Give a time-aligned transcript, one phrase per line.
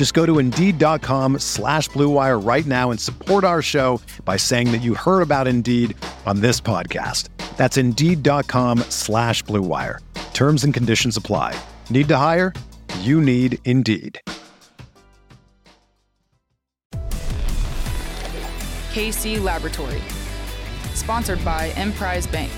[0.00, 4.78] Just go to Indeed.com slash BlueWire right now and support our show by saying that
[4.78, 7.28] you heard about Indeed on this podcast.
[7.58, 9.98] That's Indeed.com slash BlueWire.
[10.32, 11.54] Terms and conditions apply.
[11.90, 12.54] Need to hire?
[13.00, 14.18] You need Indeed.
[18.94, 20.00] KC Laboratory,
[20.94, 22.50] sponsored by Emprise Bank.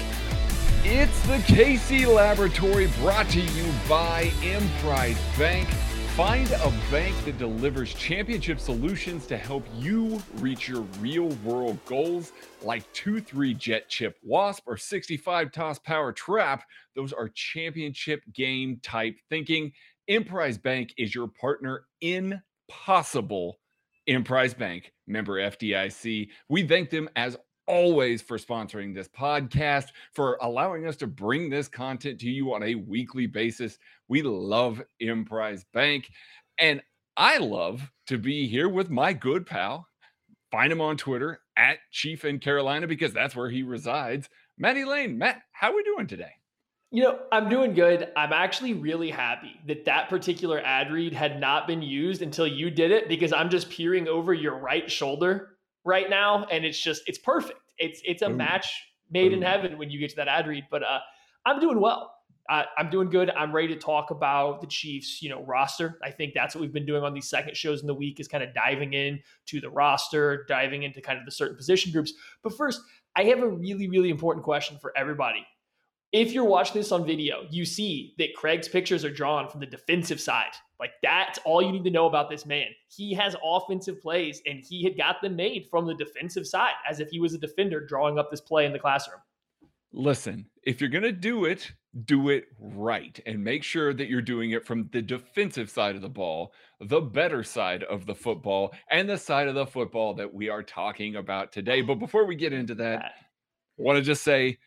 [0.84, 5.68] It's the KC Laboratory brought to you by Emprise Bank.
[6.16, 12.32] Find a bank that delivers championship solutions to help you reach your real world goals
[12.60, 16.64] like 2 3 Jet Chip Wasp or 65 Toss Power Trap.
[16.94, 19.72] Those are championship game type thinking.
[20.06, 23.58] Emprise Bank is your partner in possible
[24.06, 26.28] Emprise Bank, member FDIC.
[26.50, 27.38] We thank them as
[27.72, 32.62] always for sponsoring this podcast, for allowing us to bring this content to you on
[32.62, 33.78] a weekly basis.
[34.08, 36.10] We love Emprise Bank.
[36.58, 36.82] And
[37.16, 39.88] I love to be here with my good pal.
[40.50, 44.28] Find him on Twitter at Chief in Carolina because that's where he resides.
[44.58, 45.16] Matty Lane.
[45.16, 46.32] Matt, how are we doing today?
[46.90, 48.12] You know, I'm doing good.
[48.14, 52.70] I'm actually really happy that that particular ad read had not been used until you
[52.70, 57.02] did it because I'm just peering over your right shoulder right now and it's just
[57.06, 57.58] it's perfect.
[57.78, 58.36] It's it's a Ooh.
[58.36, 58.70] match
[59.10, 59.36] made Ooh.
[59.36, 61.00] in heaven when you get to that ad read, but uh
[61.44, 62.14] I'm doing well.
[62.48, 63.30] Uh, I'm doing good.
[63.30, 65.98] I'm ready to talk about the Chiefs, you know, roster.
[66.02, 68.26] I think that's what we've been doing on these second shows in the week is
[68.28, 72.12] kind of diving in to the roster, diving into kind of the certain position groups.
[72.42, 72.80] But first,
[73.14, 75.46] I have a really, really important question for everybody
[76.12, 79.66] if you're watching this on video, you see that Craig's pictures are drawn from the
[79.66, 80.52] defensive side.
[80.78, 82.66] Like that's all you need to know about this man.
[82.88, 87.00] He has offensive plays and he had got them made from the defensive side as
[87.00, 89.20] if he was a defender drawing up this play in the classroom.
[89.94, 91.72] Listen, if you're going to do it,
[92.04, 96.02] do it right and make sure that you're doing it from the defensive side of
[96.02, 100.32] the ball, the better side of the football, and the side of the football that
[100.32, 101.82] we are talking about today.
[101.82, 103.12] But before we get into that, I
[103.76, 104.58] want to just say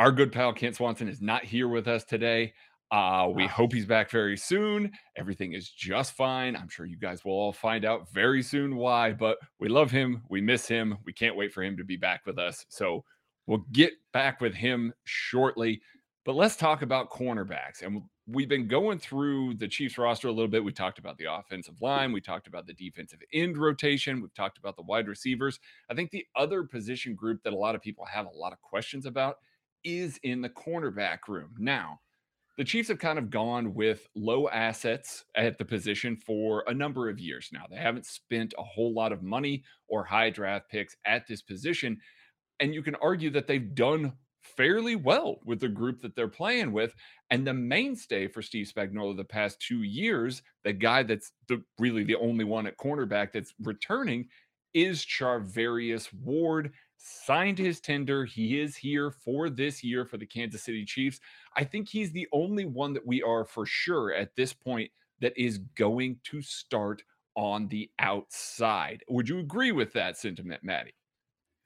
[0.00, 2.54] our good pal Kent Swanson is not here with us today.
[2.90, 3.48] Uh, we wow.
[3.50, 4.90] hope he's back very soon.
[5.14, 6.56] Everything is just fine.
[6.56, 10.22] I'm sure you guys will all find out very soon why, but we love him.
[10.30, 10.96] We miss him.
[11.04, 12.64] We can't wait for him to be back with us.
[12.70, 13.04] So
[13.46, 15.82] we'll get back with him shortly.
[16.24, 17.82] But let's talk about cornerbacks.
[17.82, 20.64] And we've been going through the Chiefs roster a little bit.
[20.64, 24.56] We talked about the offensive line, we talked about the defensive end rotation, we've talked
[24.56, 25.60] about the wide receivers.
[25.90, 28.62] I think the other position group that a lot of people have a lot of
[28.62, 29.36] questions about
[29.84, 31.54] is in the cornerback room.
[31.58, 32.00] Now,
[32.58, 37.08] the Chiefs have kind of gone with low assets at the position for a number
[37.08, 37.64] of years now.
[37.70, 41.98] They haven't spent a whole lot of money or high draft picks at this position.
[42.58, 46.72] And you can argue that they've done fairly well with the group that they're playing
[46.72, 46.94] with.
[47.30, 52.04] And the mainstay for Steve Spagnuolo the past two years, the guy that's the, really
[52.04, 54.28] the only one at cornerback that's returning,
[54.74, 58.24] is Charvarius Ward signed his tender.
[58.24, 61.20] He is here for this year for the Kansas City Chiefs.
[61.56, 64.90] I think he's the only one that we are for sure at this point
[65.20, 67.02] that is going to start
[67.36, 69.02] on the outside.
[69.08, 70.94] Would you agree with that sentiment, Maddie?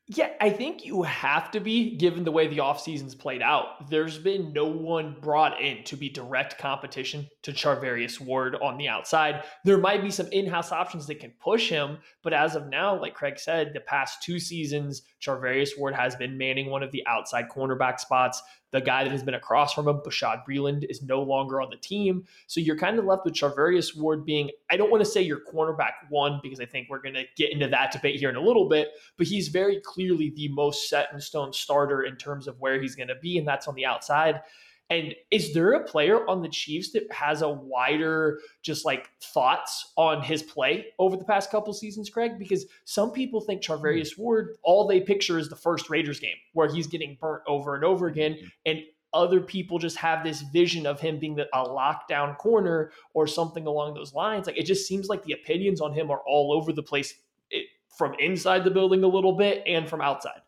[0.06, 3.88] Yeah, I think you have to be given the way the offseason's played out.
[3.88, 8.86] There's been no one brought in to be direct competition to Charvarius Ward on the
[8.86, 9.44] outside.
[9.64, 13.14] There might be some in-house options that can push him, but as of now, like
[13.14, 17.46] Craig said, the past two seasons, Charvarius Ward has been manning one of the outside
[17.48, 18.42] cornerback spots.
[18.74, 21.76] The guy that has been across from him, Bashaud Breeland, is no longer on the
[21.76, 22.24] team.
[22.48, 25.42] So you're kind of left with Charvarius Ward being, I don't want to say your
[25.54, 28.40] cornerback one, because I think we're going to get into that debate here in a
[28.40, 32.58] little bit, but he's very clearly the most set in stone starter in terms of
[32.58, 34.42] where he's going to be, and that's on the outside.
[34.90, 39.92] And is there a player on the Chiefs that has a wider, just like thoughts
[39.96, 42.32] on his play over the past couple seasons, Craig?
[42.38, 43.72] Because some people think hmm.
[43.72, 47.74] Charvarius Ward, all they picture is the first Raiders game where he's getting burnt over
[47.74, 48.36] and over again.
[48.38, 48.46] Hmm.
[48.66, 48.78] And
[49.14, 53.94] other people just have this vision of him being a lockdown corner or something along
[53.94, 54.46] those lines.
[54.46, 57.14] Like it just seems like the opinions on him are all over the place
[57.50, 57.66] it,
[57.96, 60.40] from inside the building a little bit and from outside.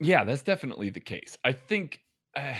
[0.00, 1.36] Yeah, that's definitely the case.
[1.44, 2.00] I think
[2.34, 2.54] uh,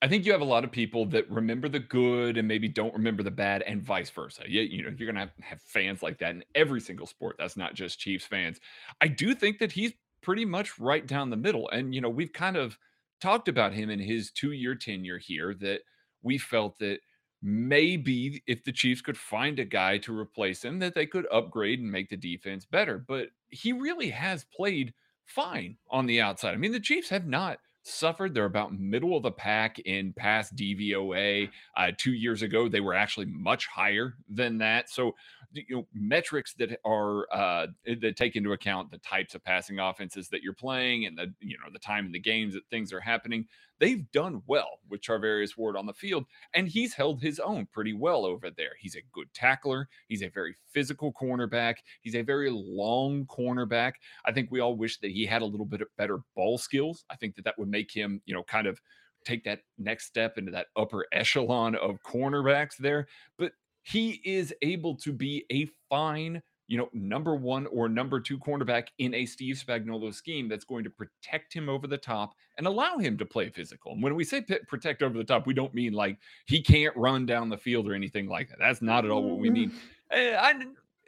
[0.00, 2.94] I think you have a lot of people that remember the good and maybe don't
[2.94, 4.42] remember the bad, and vice versa.
[4.46, 7.36] You, you know, you're gonna have, have fans like that in every single sport.
[7.38, 8.58] That's not just Chiefs fans.
[9.00, 9.92] I do think that he's
[10.22, 12.78] pretty much right down the middle, and you know, we've kind of
[13.20, 15.80] talked about him in his two year tenure here that
[16.22, 17.00] we felt that
[17.42, 21.80] maybe if the Chiefs could find a guy to replace him, that they could upgrade
[21.80, 22.98] and make the defense better.
[22.98, 24.94] But he really has played
[25.26, 26.54] fine on the outside.
[26.54, 27.58] I mean, the Chiefs have not
[27.88, 28.34] suffered.
[28.34, 31.50] They're about middle of the pack in past DVOA.
[31.76, 34.90] Uh, two years ago, they were actually much higher than that.
[34.90, 35.14] So,
[35.52, 37.68] you know, metrics that are uh,
[38.00, 41.56] that take into account the types of passing offenses that you're playing and the you
[41.58, 43.46] know the time in the games that things are happening
[43.78, 47.92] they've done well with Charvarius Ward on the field, and he's held his own pretty
[47.92, 48.72] well over there.
[48.78, 49.88] He's a good tackler.
[50.08, 51.76] He's a very physical cornerback.
[52.02, 53.94] He's a very long cornerback.
[54.24, 57.04] I think we all wish that he had a little bit of better ball skills.
[57.10, 58.80] I think that that would make him, you know, kind of
[59.24, 63.06] take that next step into that upper echelon of cornerbacks there.
[63.36, 63.52] But
[63.82, 68.88] he is able to be a fine you know, number one or number two cornerback
[68.98, 72.98] in a Steve Spagnuolo scheme that's going to protect him over the top and allow
[72.98, 73.92] him to play physical.
[73.92, 76.94] And when we say p- protect over the top, we don't mean like he can't
[76.94, 78.58] run down the field or anything like that.
[78.58, 79.72] That's not at all what we mean.
[80.10, 80.54] Eh, I,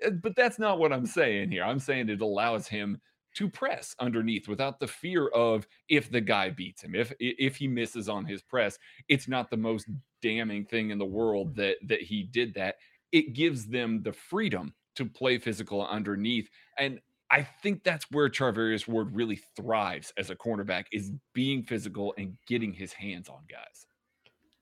[0.02, 1.62] eh, but that's not what I'm saying here.
[1.62, 2.98] I'm saying it allows him
[3.34, 7.68] to press underneath without the fear of if the guy beats him if if he
[7.68, 8.76] misses on his press
[9.08, 9.86] it's not the most
[10.20, 12.74] damning thing in the world that that he did that
[13.12, 16.48] it gives them the freedom to play physical underneath.
[16.78, 17.00] And
[17.30, 22.36] I think that's where Charvarius Ward really thrives as a cornerback is being physical and
[22.46, 23.86] getting his hands on guys.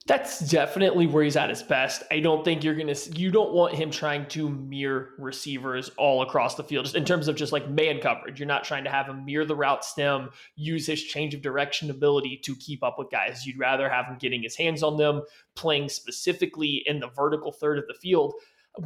[0.07, 2.03] That's definitely where he's at his best.
[2.11, 2.95] I don't think you're gonna.
[3.15, 7.29] You don't want him trying to mirror receivers all across the field, just in terms
[7.29, 8.41] of just like man coverage.
[8.41, 11.91] You're not trying to have him mirror the route stem, use his change of direction
[11.91, 13.47] ability to keep up with guys.
[13.47, 15.25] You'd rather have him getting his hands on them,
[15.55, 18.33] playing specifically in the vertical third of the field.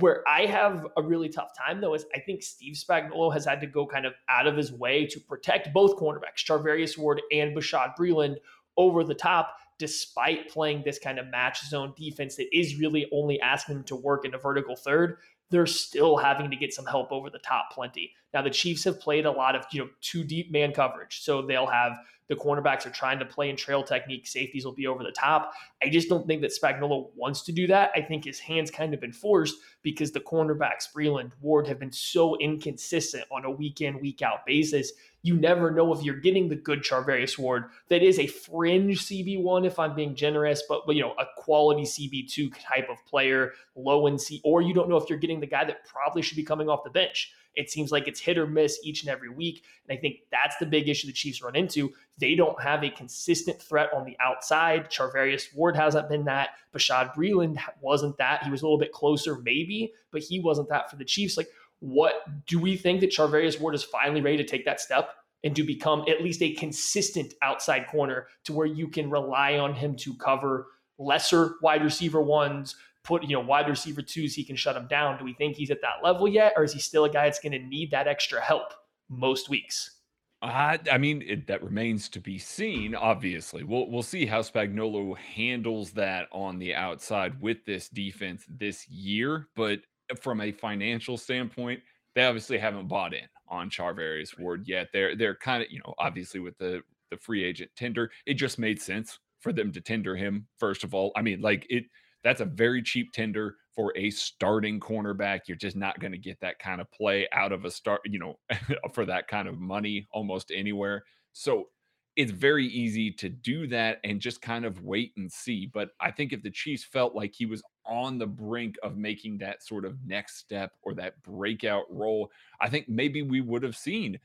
[0.00, 3.60] Where I have a really tough time though is I think Steve Spagnuolo has had
[3.60, 7.54] to go kind of out of his way to protect both cornerbacks, Charvarius Ward and
[7.54, 8.36] Bashaud Breeland,
[8.78, 13.38] over the top, despite playing this kind of match zone defense that is really only
[13.42, 15.18] asking them to work in a vertical third.
[15.50, 18.14] They're still having to get some help over the top plenty.
[18.32, 21.42] Now the Chiefs have played a lot of you know two deep man coverage, so
[21.42, 21.92] they'll have
[22.32, 24.26] the cornerbacks are trying to play in trail technique.
[24.26, 25.52] Safeties will be over the top.
[25.82, 27.90] I just don't think that Spagnuolo wants to do that.
[27.94, 31.92] I think his hands kind of been forced because the cornerbacks, Breeland, Ward, have been
[31.92, 34.92] so inconsistent on a week in, week out basis.
[35.20, 39.66] You never know if you're getting the good Charvarius Ward that is a fringe CB1,
[39.66, 44.06] if I'm being generous, but, but you know, a quality CB2 type of player, low
[44.06, 46.42] in C, or you don't know if you're getting the guy that probably should be
[46.42, 47.34] coming off the bench.
[47.54, 49.64] It seems like it's hit or miss each and every week.
[49.86, 51.92] And I think that's the big issue the Chiefs run into.
[52.18, 54.90] They don't have a consistent threat on the outside.
[54.90, 56.50] Charvarius Ward hasn't been that.
[56.74, 58.44] Bashaud Breeland wasn't that.
[58.44, 61.36] He was a little bit closer, maybe, but he wasn't that for the Chiefs.
[61.36, 61.48] Like,
[61.80, 65.10] what do we think that Charvarius Ward is finally ready to take that step
[65.44, 69.74] and to become at least a consistent outside corner to where you can rely on
[69.74, 74.56] him to cover lesser wide receiver ones, put, you know, wide receiver twos, he can
[74.56, 75.18] shut him down.
[75.18, 76.54] Do we think he's at that level yet?
[76.56, 78.72] Or is he still a guy that's going to need that extra help
[79.08, 79.98] most weeks?
[80.42, 82.96] Uh, I mean, it, that remains to be seen.
[82.96, 88.88] Obviously, we'll we'll see how Spagnuolo handles that on the outside with this defense this
[88.88, 89.46] year.
[89.54, 89.80] But
[90.20, 91.80] from a financial standpoint,
[92.16, 94.88] they obviously haven't bought in on Charvarius Ward yet.
[94.92, 96.82] They're they're kind of you know obviously with the
[97.12, 100.92] the free agent tender, it just made sense for them to tender him first of
[100.92, 101.12] all.
[101.14, 101.84] I mean, like it
[102.22, 105.40] that's a very cheap tender for a starting cornerback.
[105.46, 108.18] You're just not going to get that kind of play out of a start, you
[108.18, 108.38] know,
[108.92, 111.04] for that kind of money almost anywhere.
[111.32, 111.68] So
[112.14, 115.70] it's very easy to do that and just kind of wait and see.
[115.72, 119.38] But I think if the Chiefs felt like he was on the brink of making
[119.38, 123.76] that sort of next step or that breakout role, I think maybe we would have
[123.76, 124.18] seen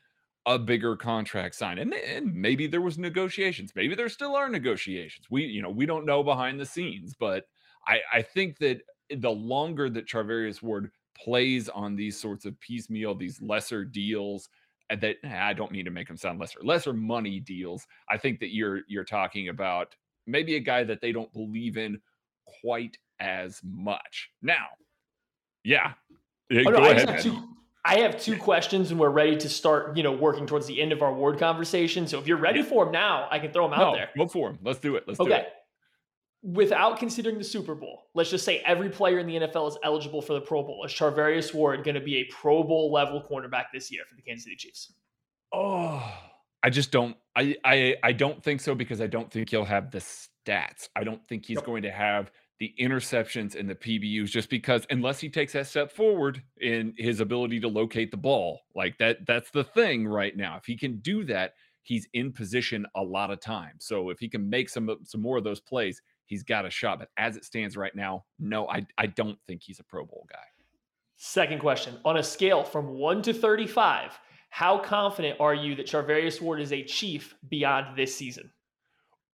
[0.45, 5.27] a bigger contract sign and, and maybe there was negotiations maybe there still are negotiations
[5.29, 7.47] we you know we don't know behind the scenes but
[7.87, 13.15] I, I think that the longer that Charvarius Ward plays on these sorts of piecemeal,
[13.15, 14.49] these lesser deals,
[14.89, 17.87] uh, that I don't mean to make them sound lesser, lesser money deals.
[18.09, 21.99] I think that you're you're talking about maybe a guy that they don't believe in
[22.61, 24.29] quite as much.
[24.41, 24.67] Now,
[25.63, 25.93] yeah.
[26.51, 27.37] oh, no, I, have two,
[27.83, 30.91] I have two questions and we're ready to start, you know, working towards the end
[30.91, 32.07] of our ward conversation.
[32.07, 32.65] So if you're ready yeah.
[32.65, 34.09] for them now, I can throw them out no, there.
[34.17, 34.59] Go for them.
[34.63, 35.05] Let's do it.
[35.07, 35.29] Let's okay.
[35.29, 35.53] do it.
[36.43, 40.21] Without considering the Super Bowl, let's just say every player in the NFL is eligible
[40.21, 40.83] for the Pro Bowl.
[40.85, 44.21] Is Charvarius Ward going to be a Pro Bowl level cornerback this year for the
[44.21, 44.93] Kansas City Chiefs?
[45.51, 46.03] Oh,
[46.63, 47.17] I just don't.
[47.35, 50.89] I I I don't think so because I don't think he'll have the stats.
[50.95, 55.19] I don't think he's going to have the interceptions and the PBUs just because unless
[55.19, 58.61] he takes that step forward in his ability to locate the ball.
[58.75, 60.57] Like that that's the thing right now.
[60.57, 61.53] If he can do that,
[61.83, 63.85] he's in position a lot of times.
[63.85, 66.99] So if he can make some some more of those plays, he's got a shot.
[66.99, 70.27] But as it stands right now, no, I I don't think he's a Pro Bowl
[70.31, 70.37] guy.
[71.17, 71.97] Second question.
[72.05, 74.19] On a scale from 1 to 35,
[74.49, 78.51] how confident are you that Charvarius Ward is a chief beyond this season?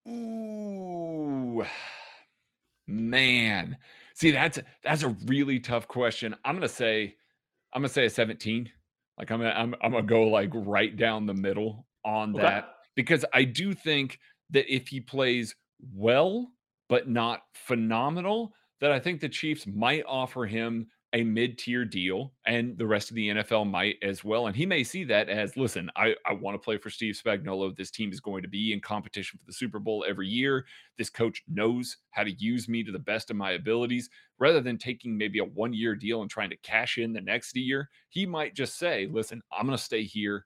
[0.07, 1.65] Ooh
[2.88, 3.77] Man,
[4.15, 6.36] see that's that's a really tough question.
[6.43, 7.15] I'm gonna say,
[7.74, 8.69] I'm gonna say a 17.
[9.17, 12.43] Like I'm gonna I'm, I'm gonna go like right down the middle on okay.
[12.43, 14.19] that because I do think
[14.50, 15.55] that if he plays
[15.93, 16.51] well
[16.91, 22.77] but not phenomenal, that I think the Chiefs might offer him a mid-tier deal and
[22.77, 25.91] the rest of the NFL might as well and he may see that as listen
[25.98, 27.75] I I want to play for Steve Spagnuolo.
[27.75, 30.65] This team is going to be in competition for the Super Bowl every year.
[30.98, 34.10] This coach knows how to use me to the best of my abilities.
[34.39, 37.89] Rather than taking maybe a one-year deal and trying to cash in the next year
[38.10, 40.45] he might just say listen I'm going to stay here.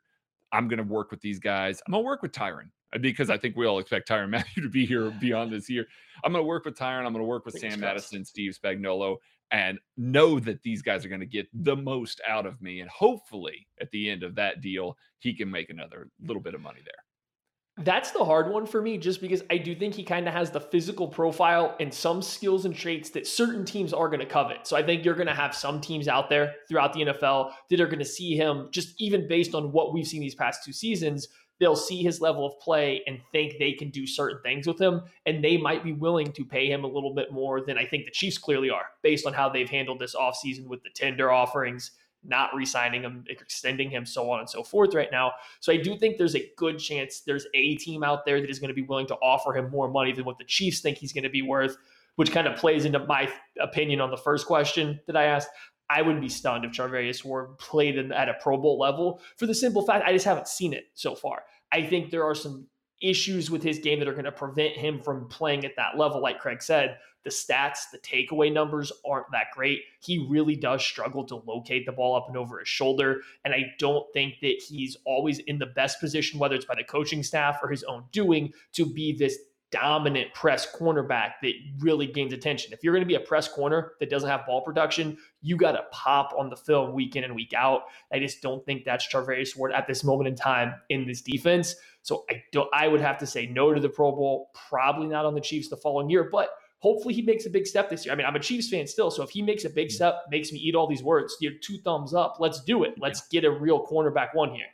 [0.52, 1.82] I'm going to work with these guys.
[1.86, 4.64] I'm going to work with Tyrann uh, because I think we all expect Tyrann Mathieu
[4.64, 5.86] to be here beyond this year.
[6.24, 7.06] I'm going to work with Tyrann.
[7.06, 9.18] I'm going to work with Sam Madison, and Steve Spagnuolo
[9.52, 12.80] and know that these guys are going to get the most out of me.
[12.82, 16.62] And hopefully, at the end of that deal, he can make another little bit of
[16.62, 17.86] money there.
[17.86, 20.50] That's the hard one for me, just because I do think he kind of has
[20.50, 24.66] the physical profile and some skills and traits that certain teams are going to covet.
[24.66, 27.82] So I think you're going to have some teams out there throughout the NFL that
[27.82, 30.72] are going to see him, just even based on what we've seen these past two
[30.72, 31.28] seasons,
[31.60, 35.02] they'll see his level of play and think they can do certain things with him.
[35.26, 38.06] And they might be willing to pay him a little bit more than I think
[38.06, 41.92] the Chiefs clearly are, based on how they've handled this offseason with the tender offerings,
[42.24, 45.32] not re signing him, extending him, so on and so forth right now.
[45.60, 48.60] So I do think there's a good chance there's a team out there that is
[48.60, 51.14] going to be willing to offer him more money than what the Chiefs think he's
[51.14, 51.78] going to be worth.
[52.18, 55.50] Which kind of plays into my opinion on the first question that I asked.
[55.90, 59.46] I would be stunned if Charvarius Ward played in, at a Pro Bowl level for
[59.46, 61.44] the simple fact I just haven't seen it so far.
[61.72, 62.68] I think there are some
[63.02, 66.22] issues with his game that are going to prevent him from playing at that level.
[66.22, 69.82] Like Craig said, the stats, the takeaway numbers aren't that great.
[70.00, 73.22] He really does struggle to locate the ball up and over his shoulder.
[73.44, 76.84] And I don't think that he's always in the best position, whether it's by the
[76.84, 79.38] coaching staff or his own doing, to be this
[79.76, 82.72] dominant press cornerback that really gains attention.
[82.72, 85.74] If you're going to be a press corner that doesn't have ball production, you got
[85.74, 87.84] to pop on the film week in and week out.
[88.12, 91.76] I just don't think that's Charvarius Ward at this moment in time in this defense.
[92.04, 92.70] So I don't.
[92.74, 94.52] I would have to say no to the Pro Bowl.
[94.54, 97.90] Probably not on the Chiefs the following year, but hopefully he makes a big step
[97.90, 98.14] this year.
[98.14, 99.96] I mean, I'm a Chiefs fan still, so if he makes a big mm-hmm.
[99.96, 101.36] step, makes me eat all these words.
[101.42, 102.38] You're two thumbs up.
[102.40, 102.94] Let's do it.
[102.98, 104.68] Let's get a real cornerback one here.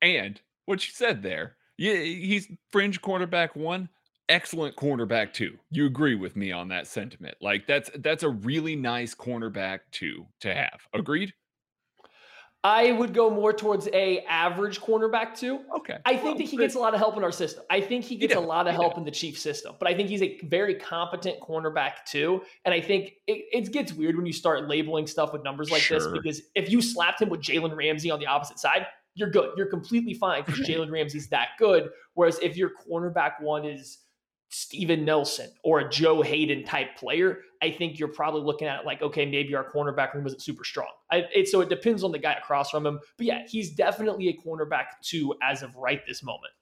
[0.00, 3.88] And what you said there, yeah, he's fringe cornerback one
[4.28, 5.58] excellent cornerback two.
[5.70, 7.36] You agree with me on that sentiment.
[7.40, 10.86] Like that's that's a really nice cornerback two to have.
[10.94, 11.32] Agreed?
[12.64, 15.60] I would go more towards a average cornerback two.
[15.78, 15.98] Okay.
[16.04, 17.64] I think well, that he gets a lot of help in our system.
[17.70, 20.08] I think he gets a lot of help in the chief system, but I think
[20.08, 22.42] he's a very competent cornerback two.
[22.64, 25.82] And I think it, it gets weird when you start labeling stuff with numbers like
[25.82, 25.98] sure.
[25.98, 28.86] this because if you slapped him with Jalen Ramsey on the opposite side,
[29.16, 29.50] you're good.
[29.56, 31.90] You're completely fine because Jalen Ramsey's that good.
[32.14, 33.98] Whereas if your cornerback one is
[34.52, 39.02] Steven Nelson or a Joe Haden type player, I think you're probably looking at like,
[39.02, 40.90] okay, maybe our cornerback room isn't super strong.
[41.10, 43.00] I, it, so it depends on the guy across from him.
[43.16, 46.52] But yeah, he's definitely a cornerback two as of right this moment.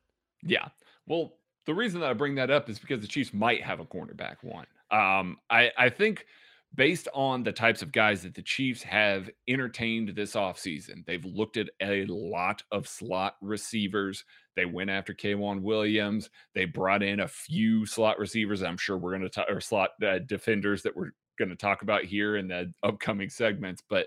[0.42, 0.68] Yeah.
[1.06, 1.35] Well,
[1.66, 4.37] the reason that I bring that up is because the Chiefs might have a cornerback
[4.42, 4.66] one.
[4.90, 6.26] Um, I, I think–
[6.75, 11.57] based on the types of guys that the Chiefs have entertained this offseason, they've looked
[11.57, 14.25] at a lot of slot receivers.
[14.57, 16.31] They went after K'Waun Williams.
[16.55, 18.62] They brought in a few slot receivers.
[18.62, 21.83] I'm sure we're going to talk or slot uh, defenders that we're going to talk
[21.83, 23.83] about here in the upcoming segments.
[23.89, 24.07] But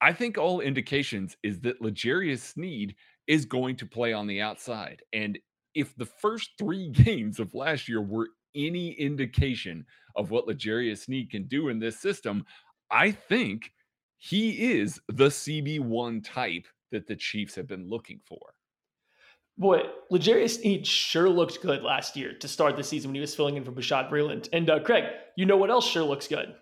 [0.00, 2.94] I think all indications is that L'Jarius Sneed
[3.26, 5.02] is going to play on the outside.
[5.12, 5.38] And
[5.74, 9.86] if the first three games of last year were any indication
[10.18, 12.44] of what L'Jarius Sneed can do in this system,
[12.90, 13.72] I think
[14.18, 18.54] he is the CB1 type that the Chiefs have been looking for.
[19.56, 23.34] Boy, L'Jarius Sneed sure looked good last year to start the season when he was
[23.34, 24.48] filling in for Bashaud Breeland.
[24.52, 25.04] And uh, Craig,
[25.36, 26.54] you know what else sure looks good?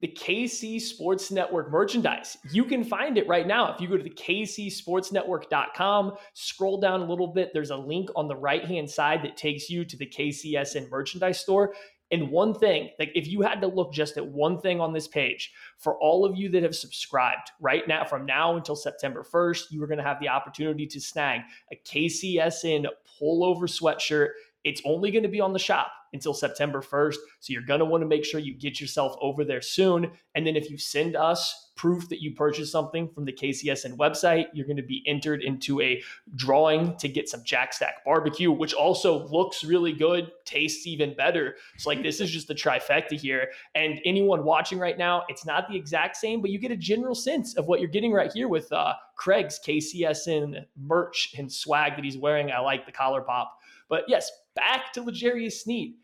[0.00, 2.36] The KC Sports Network merchandise.
[2.52, 3.74] You can find it right now.
[3.74, 8.28] If you go to the kcsportsnetwork.com, scroll down a little bit, there's a link on
[8.28, 11.74] the right hand side that takes you to the KCSN merchandise store.
[12.10, 15.06] And one thing, like if you had to look just at one thing on this
[15.06, 19.70] page, for all of you that have subscribed right now, from now until September 1st,
[19.70, 22.86] you are going to have the opportunity to snag a KCSN
[23.20, 24.30] pullover sweatshirt
[24.64, 27.16] it's only going to be on the shop until September 1st.
[27.40, 30.10] So you're going to want to make sure you get yourself over there soon.
[30.34, 34.46] And then if you send us proof that you purchased something from the KCSN website,
[34.52, 36.02] you're going to be entered into a
[36.34, 41.54] drawing to get some Jack Stack barbecue, which also looks really good, tastes even better.
[41.78, 43.50] So, like, this is just the trifecta here.
[43.74, 47.14] And anyone watching right now, it's not the exact same, but you get a general
[47.14, 52.04] sense of what you're getting right here with uh, Craig's KCSN merch and swag that
[52.04, 52.50] he's wearing.
[52.50, 53.56] I like the collar pop.
[53.88, 55.94] But yes, back to L'Jarius Sneed.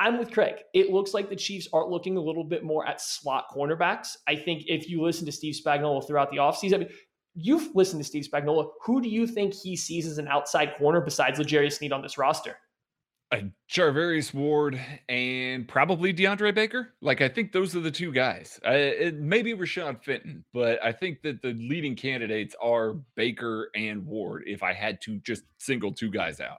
[0.00, 0.54] I'm with Craig.
[0.72, 4.16] It looks like the Chiefs are looking a little bit more at slot cornerbacks.
[4.26, 6.88] I think if you listen to Steve Spagnuolo throughout the offseason, I mean,
[7.34, 8.70] you've listened to Steve Spagnuolo.
[8.86, 12.16] Who do you think he sees as an outside corner besides L'Jarius Sneed on this
[12.16, 12.56] roster?
[13.30, 14.80] Uh, Charvarius Ward
[15.10, 16.94] and probably DeAndre Baker.
[17.02, 18.58] Like I think those are the two guys.
[18.64, 24.44] It, maybe Rashad Fenton, but I think that the leading candidates are Baker and Ward.
[24.46, 26.58] If I had to just single two guys out.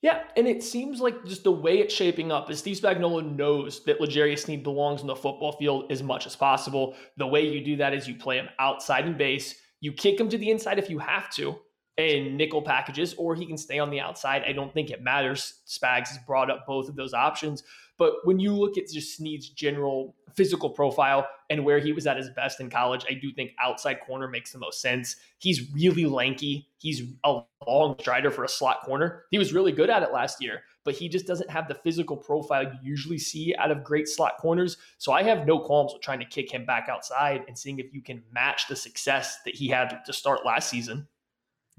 [0.00, 3.82] Yeah, and it seems like just the way it's shaping up is Steve Spagnuolo knows
[3.84, 6.94] that L'Jarius Sneed belongs on the football field as much as possible.
[7.16, 9.56] The way you do that is you play him outside in base.
[9.80, 11.56] You kick him to the inside if you have to
[11.96, 14.44] in nickel packages, or he can stay on the outside.
[14.46, 15.62] I don't think it matters.
[15.66, 17.64] Spags has brought up both of those options.
[17.98, 22.16] But when you look at just Sneed's general physical profile and where he was at
[22.16, 25.16] his best in college, I do think outside corner makes the most sense.
[25.38, 26.68] He's really lanky.
[26.78, 29.24] He's a long strider for a slot corner.
[29.32, 32.16] He was really good at it last year, but he just doesn't have the physical
[32.16, 34.76] profile you usually see out of great slot corners.
[34.98, 37.92] So I have no qualms with trying to kick him back outside and seeing if
[37.92, 41.08] you can match the success that he had to start last season.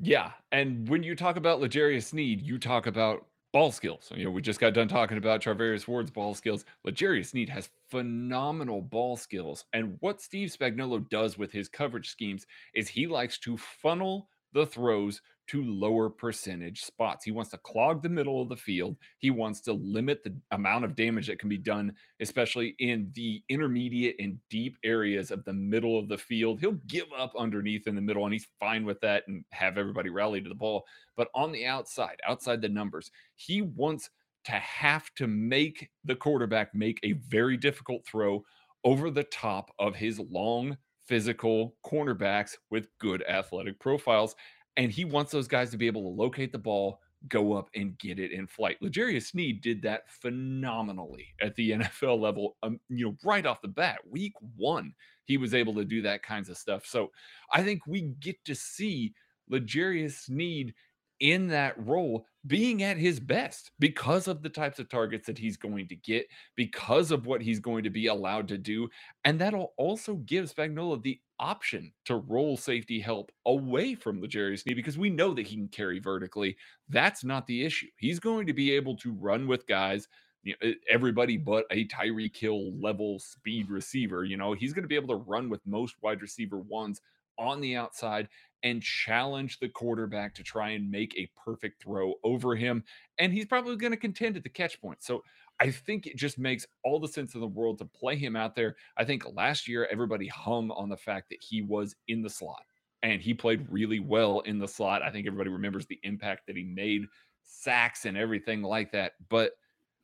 [0.01, 4.11] Yeah, and when you talk about L'Jarius Sneed, you talk about ball skills.
[4.15, 6.65] You know, we just got done talking about Charvarius Ward's ball skills.
[6.83, 9.65] L'Jarius Sneed has phenomenal ball skills.
[9.73, 14.65] And what Steve Spagnuolo does with his coverage schemes is he likes to funnel the
[14.65, 17.25] throws to lower percentage spots.
[17.25, 18.97] He wants to clog the middle of the field.
[19.17, 23.41] He wants to limit the amount of damage that can be done, especially in the
[23.49, 26.59] intermediate and deep areas of the middle of the field.
[26.59, 30.09] He'll give up underneath in the middle, and he's fine with that and have everybody
[30.09, 30.85] rally to the ball.
[31.17, 34.11] But on the outside, outside the numbers, he wants
[34.45, 38.43] to have to make the quarterback make a very difficult throw
[38.83, 44.35] over the top of his long physical cornerbacks with good athletic profiles.
[44.79, 47.97] And he wants those guys to be able to locate the ball, go up and
[47.97, 48.77] get it in flight.
[48.81, 52.55] L'Jarius Sneed did that phenomenally at the NFL level.
[52.63, 54.93] Um, you know, right off the bat, week one,
[55.25, 56.85] he was able to do that kinds of stuff.
[56.85, 57.11] So
[57.51, 59.13] I think we get to see
[59.49, 60.73] L'Jarius Sneed
[61.19, 65.57] in that role being at his best because of the types of targets that he's
[65.57, 68.89] going to get, because of what he's going to be allowed to do.
[69.25, 74.75] And that'll also give Spagnuolo the option to roll safety help away from L'Jarius Sneed
[74.75, 76.55] because we know that he can carry vertically.
[76.87, 77.87] That's not the issue.
[77.97, 80.07] He's going to be able to run with guys.
[80.43, 84.23] You know, everybody but a Tyreek Hill level speed receiver.
[84.23, 87.01] You know, he's going to be able to run with most wide receiver ones
[87.39, 88.27] on the outside
[88.63, 92.83] and challenge the quarterback to try and make a perfect throw over him.
[93.17, 95.01] And he's probably going to contend at the catch point.
[95.01, 95.23] So
[95.61, 98.55] I think it just makes all the sense in the world to play him out
[98.55, 98.75] there.
[98.97, 102.63] I think last year everybody hung on the fact that he was in the slot
[103.01, 105.01] and he played really well in the slot.
[105.01, 107.05] I think everybody remembers the impact that he made,
[107.43, 109.13] sacks and everything like that.
[109.29, 109.51] But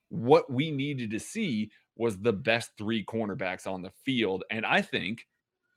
[0.10, 4.44] what we needed to see was the best three cornerbacks on the field.
[4.50, 5.26] And I think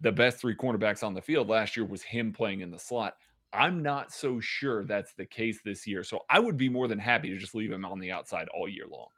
[0.00, 3.16] the best three cornerbacks on the field last year was him playing in the slot.
[3.52, 6.04] I'm not so sure that's the case this year.
[6.04, 8.68] So I would be more than happy to just leave him on the outside all
[8.68, 9.08] year long.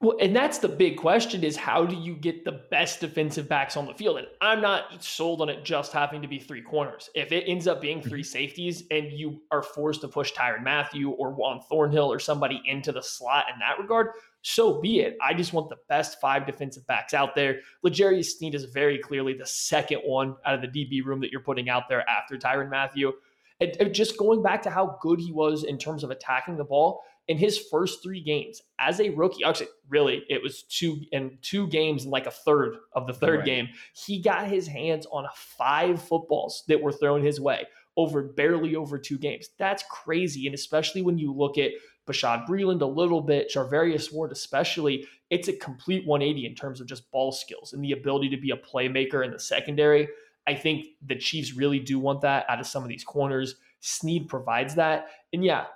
[0.00, 3.76] Well, and that's the big question is how do you get the best defensive backs
[3.76, 4.18] on the field?
[4.18, 7.10] And I'm not sold on it just having to be three corners.
[7.16, 8.26] If it ends up being three mm-hmm.
[8.26, 12.92] safeties and you are forced to push Tyrann Mathieu or Juan Thornhill or somebody into
[12.92, 14.10] the slot in that regard,
[14.42, 15.16] so be it.
[15.20, 17.58] I just want the best five defensive backs out there.
[17.82, 21.40] L'Jarius Sneed is very clearly the second one out of the DB room that you're
[21.40, 23.14] putting out there after Tyrann Mathieu.
[23.60, 27.02] And, just going back to how good he was in terms of attacking the ball
[27.26, 29.44] in his first three games as a rookie.
[29.44, 33.40] Actually, really, it was two and two games and like a third of the third
[33.40, 33.46] right.
[33.46, 33.68] game.
[33.94, 37.66] He got his hands on five footballs that were thrown his way
[37.96, 39.50] over barely over two games.
[39.58, 40.46] That's crazy.
[40.46, 41.72] And especially when you look at
[42.06, 46.86] Bashaud Breeland a little bit, Charvarius Ward especially, it's a complete 180 in terms of
[46.86, 50.08] just ball skills and the ability to be a playmaker in the secondary.
[50.48, 53.56] I think the Chiefs really do want that out of some of these corners.
[53.80, 55.08] Sneed provides that.
[55.34, 55.66] And yeah,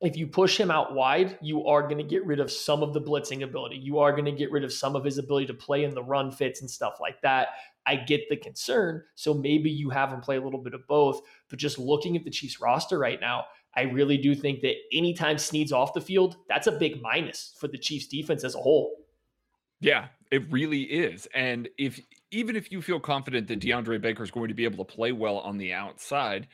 [0.00, 2.92] if you push him out wide, you are going to get rid of some of
[2.92, 3.76] the blitzing ability.
[3.76, 6.02] You are going to get rid of some of his ability to play in the
[6.02, 7.50] run fits and stuff like that.
[7.86, 9.04] I get the concern.
[9.14, 11.20] So maybe you have him play a little bit of both.
[11.48, 13.44] But just looking at the Chiefs roster right now,
[13.76, 17.68] I really do think that anytime Sneed's off the field, that's a big minus for
[17.68, 18.96] the Chiefs defense as a whole.
[19.80, 21.28] Yeah, it really is.
[21.32, 24.84] And if even if you feel confident that DeAndre Baker is going to be able
[24.84, 26.46] to play well on the outside,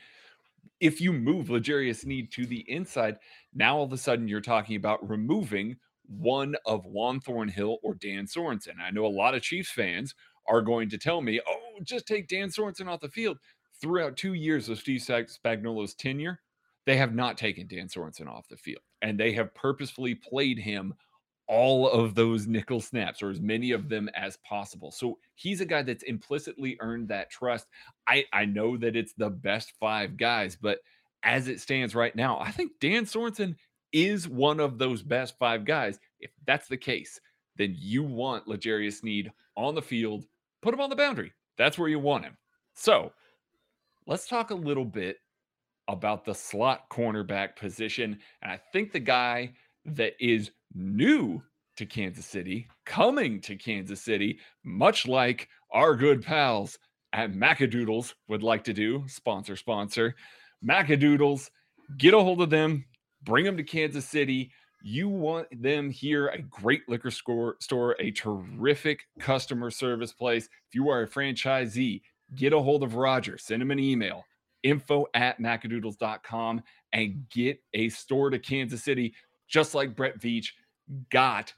[0.79, 3.17] if you move L'Jarius Sneed to the inside,
[3.53, 8.25] now all of a sudden you're talking about removing one of Juan Thornhill or Dan
[8.25, 8.79] Sorensen.
[8.81, 10.15] I know a lot of Chiefs fans
[10.47, 13.37] are going to tell me, oh, just take Dan Sorensen off the field.
[13.81, 16.39] Throughout two years of Steve Spagnuolo's tenure,
[16.85, 20.93] they have not taken Dan Sorensen off the field, and they have purposefully played him
[21.47, 24.91] all of those nickel snaps or as many of them as possible.
[24.91, 27.67] So he's a guy that's implicitly earned that trust.
[28.07, 30.79] I, I know that it's the best five guys, but
[31.23, 33.55] as it stands right now, I think Dan Sorensen
[33.93, 35.99] is one of those best five guys.
[36.19, 37.19] If that's the case,
[37.55, 40.25] then you want L'Jarius Sneed on the field,
[40.61, 41.31] put him on the boundary.
[41.57, 42.37] That's where you want him.
[42.75, 43.11] So
[44.05, 45.17] let's talk a little bit
[45.87, 48.19] about the slot cornerback position.
[48.41, 49.53] And I think the guy
[49.87, 51.41] that is new
[51.77, 56.77] to Kansas City, coming to Kansas City, much like our good pals
[57.13, 59.03] at Macadoodles would like to do.
[59.07, 60.15] Sponsor, sponsor.
[60.67, 61.49] Macadoodles,
[61.97, 62.85] get a hold of them,
[63.23, 64.51] bring them to Kansas City.
[64.83, 70.45] You want them here, a great liquor store, store, a terrific customer service place.
[70.45, 72.01] If you are a franchisee,
[72.35, 74.23] get a hold of Roger, send him an email,
[74.63, 76.61] info at macadoodles.com,
[76.93, 79.13] and get a store to Kansas City
[79.47, 80.49] just like Brett Veach
[81.09, 81.53] got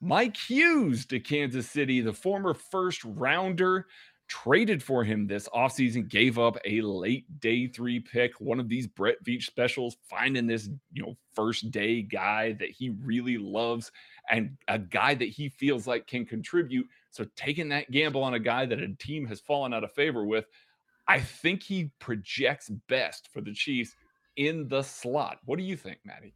[0.00, 3.86] Mike Hughes to Kansas City, the former first rounder,
[4.28, 8.86] traded for him this offseason, gave up a late day three pick, one of these
[8.86, 13.90] Brett Veach specials, finding this, you know, first day guy that he really loves
[14.30, 16.86] and a guy that he feels like can contribute.
[17.10, 20.24] So taking that gamble on a guy that a team has fallen out of favor
[20.24, 20.46] with,
[21.08, 23.94] I think he projects best for the Chiefs
[24.36, 25.38] in the slot.
[25.44, 26.34] What do you think, Maddie?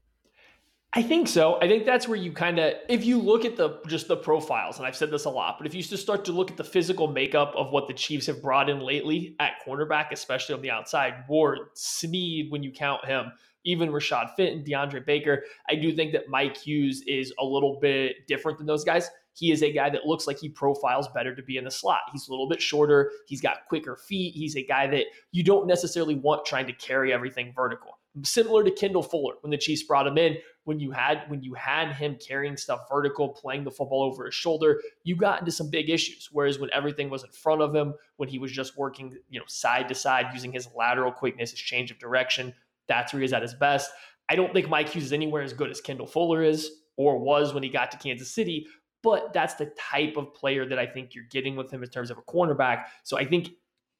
[0.92, 1.56] I think so.
[1.62, 4.78] I think that's where you kind of, if you look at the just the profiles,
[4.78, 6.64] and I've said this a lot, but if you just start to look at the
[6.64, 10.70] physical makeup of what the Chiefs have brought in lately at cornerback, especially on the
[10.70, 13.30] outside, Ward, Sneed, when you count him,
[13.64, 18.26] even Rashad Fenton, DeAndre Baker, I do think that Mike Hughes is a little bit
[18.26, 19.08] different than those guys.
[19.34, 22.00] He is a guy that looks like he profiles better to be in the slot.
[22.10, 23.12] He's a little bit shorter.
[23.28, 24.34] He's got quicker feet.
[24.34, 28.70] He's a guy that you don't necessarily want trying to carry everything vertical similar to
[28.70, 30.36] Kendall Fuller when the Chiefs brought him in.
[30.64, 34.34] When you had when you had him carrying stuff vertical, playing the football over his
[34.34, 36.28] shoulder, you got into some big issues.
[36.30, 39.46] Whereas when everything was in front of him, when he was just working, you know,
[39.48, 42.54] side to side, using his lateral quickness, his change of direction,
[42.88, 43.90] that's where he's at his best.
[44.28, 47.54] I don't think Mike Hughes is anywhere as good as Kendall Fuller is or was
[47.54, 48.66] when he got to Kansas City,
[49.02, 52.10] but that's the type of player that I think you're getting with him in terms
[52.10, 52.84] of a cornerback.
[53.02, 53.50] So I think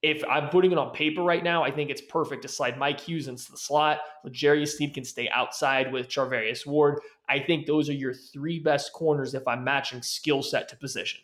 [0.03, 3.01] if I'm putting it on paper right now, I think it's perfect to slide Mike
[3.01, 4.01] Hughes into the slot.
[4.25, 7.01] L'Jarius Sneed can stay outside with Charvarius Ward.
[7.29, 11.21] I think those are your three best corners if I'm matching skill set to position.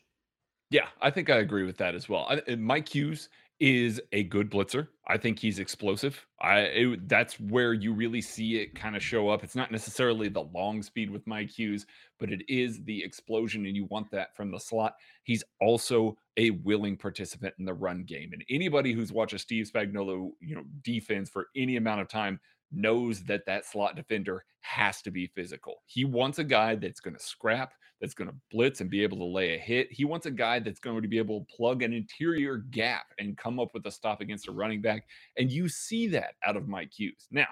[0.70, 2.26] Yeah, I think I agree with that as well.
[2.28, 4.88] I, Mike Hughes is a good blitzer.
[5.06, 6.26] I think he's explosive.
[6.40, 9.44] I it, that's where you really see it kind of show up.
[9.44, 11.86] It's not necessarily the long speed with Mike Hughes,
[12.18, 14.94] but it is the explosion, and you want that from the slot.
[15.22, 19.70] He's also a willing participant in the run game, and anybody who's watched a Steve
[19.72, 22.40] Spagnuolo, you know, defense for any amount of time
[22.72, 25.82] knows that that slot defender has to be physical.
[25.86, 29.18] He wants a guy that's going to scrap, that's going to blitz and be able
[29.18, 29.90] to lay a hit.
[29.90, 33.36] He wants a guy that's going to be able to plug an interior gap and
[33.36, 35.06] come up with a stop against a running back.
[35.38, 37.26] And you see that out of Mike Hughes.
[37.30, 37.48] Now,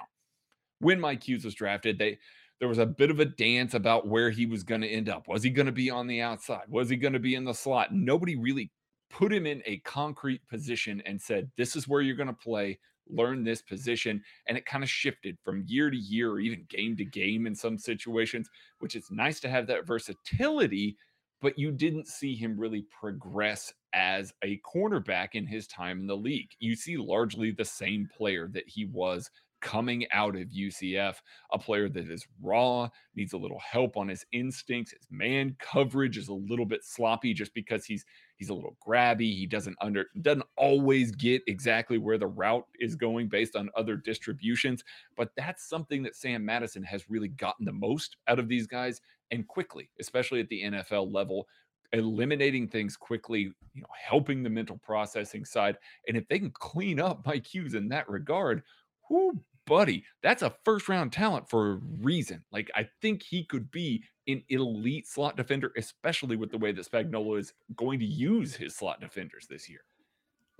[0.80, 2.18] when Mike Hughes was drafted, they
[2.60, 5.26] there was a bit of a dance about where he was going to end up.
[5.28, 6.62] Was he going to be on the outside?
[6.68, 7.92] Was he going to be in the slot?
[7.92, 8.70] Nobody really
[9.10, 12.78] put him in a concrete position and said, This is where you're going to play
[13.08, 14.22] learn this position.
[14.46, 17.54] And it kind of shifted from year to year or even game to game in
[17.54, 20.96] some situations, which is nice to have that versatility.
[21.40, 26.16] But you didn't see him really progress as a cornerback in his time in the
[26.16, 26.50] league.
[26.58, 29.30] You see largely the same player that he was
[29.64, 31.16] coming out of UCF,
[31.50, 34.92] a player that is raw, needs a little help on his instincts.
[34.92, 38.04] His man coverage is a little bit sloppy just because he's
[38.36, 39.34] he's a little grabby.
[39.34, 43.96] He doesn't under doesn't always get exactly where the route is going based on other
[43.96, 44.84] distributions,
[45.16, 49.00] but that's something that Sam Madison has really gotten the most out of these guys
[49.30, 51.48] and quickly, especially at the NFL level
[51.92, 55.76] eliminating things quickly, you know, helping the mental processing side.
[56.08, 58.62] And if they can clean up Mike Hughes in that regard,
[59.08, 62.44] whoo, buddy, that's a first round talent for a reason.
[62.52, 66.90] Like, I think he could be an elite slot defender, especially with the way that
[66.90, 69.80] Spagnuolo is going to use his slot defenders this year.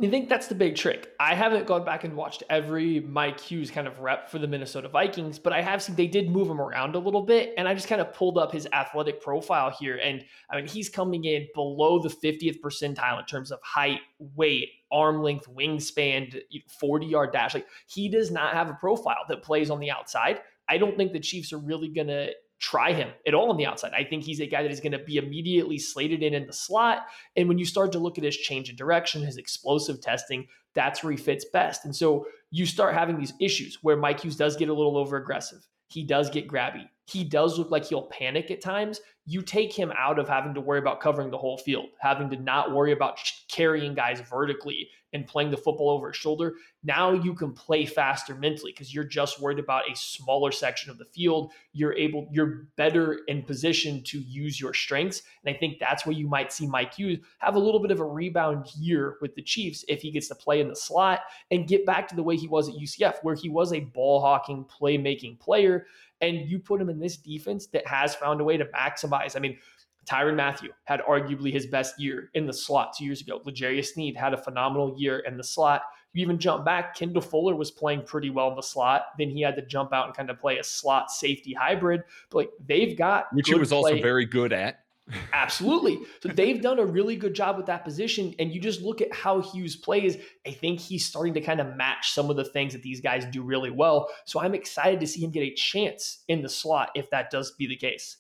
[0.02, 1.12] I think that's the big trick.
[1.20, 4.88] I haven't gone back and watched every Mike Hughes kind of rep for the Minnesota
[4.88, 7.54] Vikings, but I have seen they did move him around a little bit.
[7.56, 9.96] And I just kind of pulled up his athletic profile here.
[10.02, 14.68] And I mean, he's coming in below the 50th percentile in terms of height, weight,
[14.90, 16.42] arm length, wingspan,
[16.80, 17.54] 40 yard dash.
[17.54, 20.40] Like he does not have a profile that plays on the outside.
[20.68, 22.32] I don't think the Chiefs are really going to
[22.64, 23.92] try him at all on the outside.
[23.92, 26.52] I think he's a guy that is going to be immediately slated in in the
[26.52, 27.06] slot.
[27.36, 31.02] And when you start to look at his change in direction, his explosive testing, that's
[31.02, 31.84] where he fits best.
[31.84, 35.18] And so you start having these issues where Mike Hughes does get a little over
[35.18, 35.58] aggressive.
[35.88, 36.88] He does get grabby.
[37.06, 38.98] He does look like he'll panic at times.
[39.26, 42.36] You take him out of having to worry about covering the whole field, having to
[42.36, 46.54] not worry about carrying guys vertically and playing the football over his shoulder.
[46.82, 50.98] Now you can play faster mentally because you're just worried about a smaller section of
[50.98, 51.52] the field.
[51.72, 55.22] You're able, you're better in position to use your strengths.
[55.44, 58.00] And I think that's where you might see Mike Hughes have a little bit of
[58.00, 61.68] a rebound year with the Chiefs if he gets to play in the slot and
[61.68, 64.64] get back to the way he was at UCF, where he was a ball hawking,
[64.64, 65.86] playmaking player.
[66.20, 69.36] And you put him in this defense that has found a way to maximize.
[69.36, 69.58] I mean,
[70.06, 73.40] Tyrann Mathieu had arguably his best year in the slot two years ago.
[73.44, 75.82] L'Jarius Sneed had a phenomenal year in the slot.
[76.12, 79.06] You even jump back, Kendall Fuller was playing pretty well in the slot.
[79.18, 82.02] Then he had to jump out and kind of play a slot safety hybrid.
[82.30, 83.76] But like they've got which he was play.
[83.76, 84.83] also very good at.
[85.32, 86.00] Absolutely.
[86.20, 88.34] So they've done a really good job with that position.
[88.38, 90.16] And you just look at how Hughes plays.
[90.46, 93.24] I think he's starting to kind of match some of the things that these guys
[93.26, 94.08] do really well.
[94.24, 97.52] So I'm excited to see him get a chance in the slot if that does
[97.52, 98.18] be the case.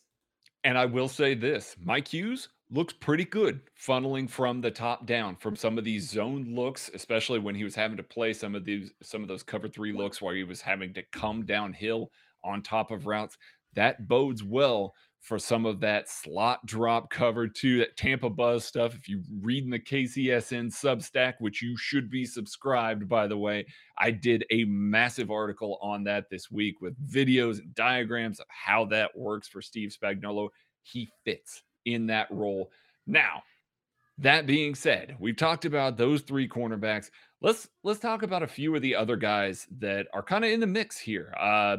[0.62, 5.36] And I will say this Mike Hughes looks pretty good funneling from the top down
[5.36, 8.64] from some of these zone looks, especially when he was having to play some of
[8.64, 12.10] these some of those cover three looks where he was having to come downhill
[12.42, 13.36] on top of routes.
[13.74, 14.94] That bodes well
[15.24, 18.94] for some of that slot drop cover two, that Tampa Buzz stuff.
[18.94, 23.66] If you read in the KCSN Substack, which you should be subscribed, by the way,
[23.96, 28.84] I did a massive article on that this week with videos and diagrams of how
[28.86, 30.50] that works for Steve Spagnuolo.
[30.82, 32.70] He fits in that role.
[33.06, 33.42] Now,
[34.18, 37.10] that being said, we've talked about those three cornerbacks.
[37.40, 40.60] Let's let's talk about a few of the other guys that are kind of in
[40.60, 41.34] the mix here.
[41.40, 41.78] Uh,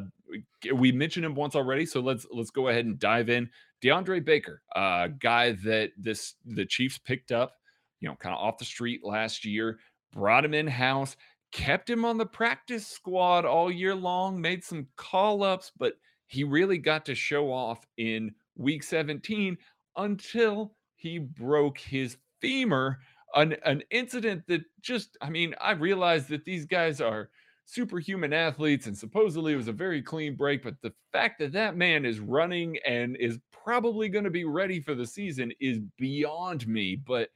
[0.73, 3.49] we mentioned him once already, so let's let's go ahead and dive in.
[3.83, 7.53] DeAndre Baker, a uh, guy that this the Chiefs picked up,
[7.99, 9.79] you know, kind of off the street last year,
[10.11, 11.15] brought him in house,
[11.51, 15.93] kept him on the practice squad all year long, made some call ups, but
[16.27, 19.57] he really got to show off in week 17
[19.97, 22.97] until he broke his femur
[23.35, 27.29] an, an incident that just, I mean, I realized that these guys are
[27.65, 31.75] superhuman athletes and supposedly it was a very clean break, but the fact that that
[31.75, 36.67] man is running and is probably going to be ready for the season is beyond
[36.67, 36.95] me.
[36.95, 37.29] But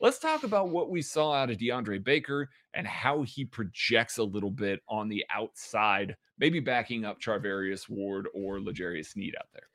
[0.00, 4.24] let's talk about what we saw out of DeAndre Baker and how he projects a
[4.24, 9.68] little bit on the outside, maybe backing up Charvarius Ward or L'Jarius Sneed out there.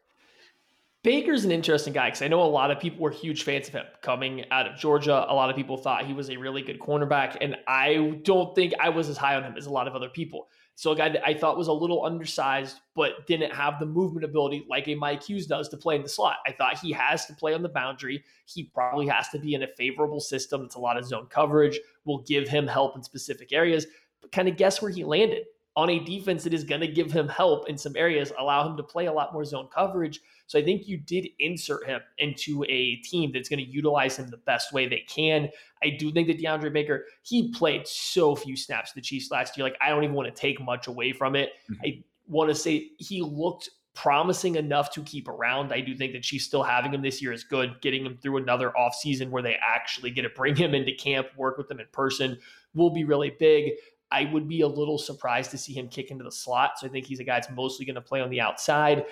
[1.04, 3.74] Baker's an interesting guy because I know a lot of people were huge fans of
[3.74, 5.26] him coming out of Georgia.
[5.28, 8.74] A lot of people thought he was a really good cornerback, and I don't think
[8.80, 10.48] I was as high on him as a lot of other people.
[10.76, 14.26] So a guy that I thought was a little undersized, but didn't have the movement
[14.26, 16.38] ability like a Mike Hughes does to play in the slot.
[16.46, 18.24] I thought he has to play on the boundary.
[18.46, 20.62] He probably has to be in a favorable system.
[20.64, 21.80] It's a lot of zone coverage.
[22.06, 23.88] Will give him help in specific areas.
[24.22, 27.12] But kind of guess where he landed on a defense that is going to give
[27.12, 30.20] him help in some areas, allow him to play a lot more zone coverage.
[30.48, 34.30] So I think you did insert him into a team that's going to utilize him
[34.30, 35.50] the best way they can.
[35.82, 39.58] I do think that DeAndre Baker, he played so few snaps to the Chiefs last
[39.58, 39.64] year.
[39.64, 41.52] Like, I don't even want to take much away from it.
[41.72, 41.82] Mm-hmm.
[41.86, 45.72] I want to say he looked promising enough to keep around.
[45.74, 47.80] I do think that she's still having him this year is good.
[47.82, 51.58] Getting him through another offseason where they actually get to bring him into camp, work
[51.58, 52.38] with him in person
[52.74, 53.72] will be really big.
[54.12, 56.80] I would be a little surprised to see him kick into the slot.
[56.80, 59.06] So I think he's a guy that's mostly going to play on the outside.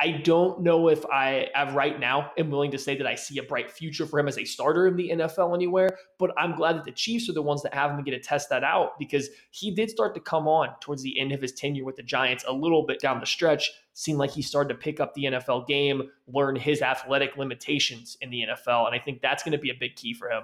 [0.00, 3.38] I don't know if I have right now am willing to say that I see
[3.38, 6.76] a bright future for him as a starter in the NFL anywhere, but I'm glad
[6.76, 8.98] that the Chiefs are the ones that have him and get to test that out
[8.98, 12.02] because he did start to come on towards the end of his tenure with the
[12.02, 13.70] Giants a little bit down the stretch.
[13.92, 18.30] Seemed like he started to pick up the NFL game, learn his athletic limitations in
[18.30, 20.42] the NFL, and I think that's going to be a big key for him.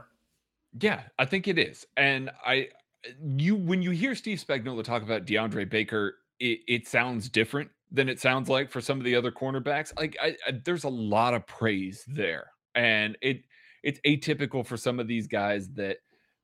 [0.79, 1.85] Yeah, I think it is.
[1.97, 2.69] And I
[3.37, 8.09] you when you hear Steve Spagnuolo talk about DeAndre Baker, it, it sounds different than
[8.09, 9.97] it sounds like for some of the other cornerbacks.
[9.99, 13.45] Like I, I, there's a lot of praise there, and it
[13.83, 15.99] it's atypical for some of these guys that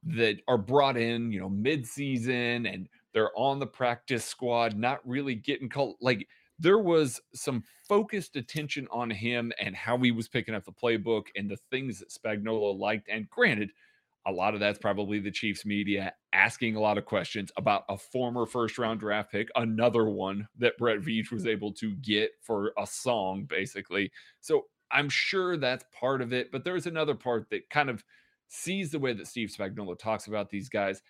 [0.05, 5.35] that are brought in, you know, mid-season and they're on the practice squad, not really
[5.35, 5.97] getting called.
[6.01, 10.73] Like there was some focused attention on him and how he was picking up the
[10.73, 13.09] playbook and the things that Spagnuolo liked.
[13.09, 13.71] And granted,
[14.27, 17.97] a lot of that's probably the Chiefs media asking a lot of questions about a
[17.97, 22.73] former first round draft pick, another one that Brett Veach was able to get for
[22.79, 24.11] a song, basically.
[24.41, 28.05] So I'm sure that's part of it, but there's another part that kind of
[28.49, 31.03] sees the way that Steve Spagnuolo talks about these guys.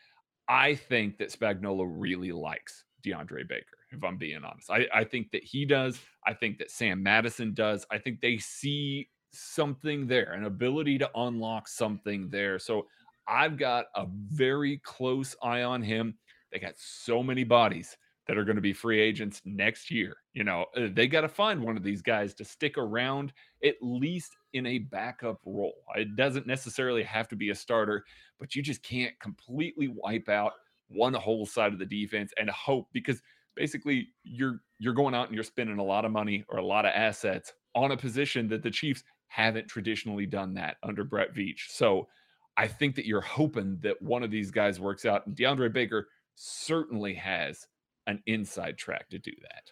[0.48, 4.70] I think that Spagnuolo really likes DeAndre Baker, if I'm being honest.
[4.70, 5.98] I, I think that he does.
[6.26, 7.86] I think that Sam Madison does.
[7.90, 12.58] I think they see something there, an ability to unlock something there.
[12.58, 12.86] So
[13.28, 16.14] I've got a very close eye on him.
[16.52, 20.16] They got so many bodies that are going to be free agents next year.
[20.32, 23.32] You know, uh, they got to find one of these guys to stick around
[23.64, 25.84] at least in a backup role.
[25.94, 28.04] It doesn't necessarily have to be a starter,
[28.38, 30.52] but you just can't completely wipe out
[30.88, 33.22] one whole side of the defense and hope because
[33.54, 36.84] basically you're you're going out and you're spending a lot of money or a lot
[36.84, 41.68] of assets on a position that the Chiefs haven't traditionally done that under Brett Veach.
[41.68, 42.06] So
[42.56, 45.26] I think that you're hoping that one of these guys works out.
[45.26, 47.66] And DeAndre Baker certainly has
[48.06, 49.70] an inside track to do that.